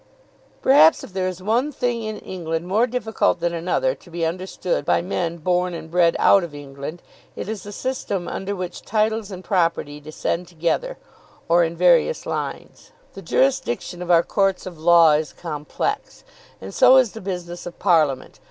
Perhaps 0.63 1.03
if 1.03 1.13
there 1.13 1.27
is 1.27 1.43
one 1.43 1.71
thing 1.71 2.01
in 2.01 2.17
England 2.17 2.65
more 2.65 2.87
difficult 2.87 3.39
than 3.39 3.53
another 3.53 3.93
to 3.93 4.09
be 4.09 4.25
understood 4.25 4.83
by 4.83 4.99
men 4.99 5.37
born 5.37 5.75
and 5.75 5.91
bred 5.91 6.15
out 6.17 6.43
of 6.43 6.55
England, 6.55 7.03
it 7.35 7.47
is 7.47 7.61
the 7.61 7.71
system 7.71 8.27
under 8.27 8.55
which 8.55 8.81
titles 8.81 9.29
and 9.29 9.43
property 9.43 9.99
descend 9.99 10.47
together, 10.47 10.97
or 11.47 11.63
in 11.63 11.75
various 11.77 12.25
lines. 12.25 12.91
The 13.13 13.21
jurisdiction 13.21 14.01
of 14.01 14.09
our 14.09 14.23
Courts 14.23 14.65
of 14.65 14.79
Law 14.79 15.11
is 15.11 15.33
complex, 15.33 16.23
and 16.59 16.73
so 16.73 16.97
is 16.97 17.11
the 17.11 17.21
business 17.21 17.67
of 17.67 17.77
Parliament. 17.77 18.39